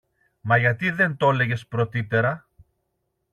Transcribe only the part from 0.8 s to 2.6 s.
δεν το 'λεγες πρωτύτερα;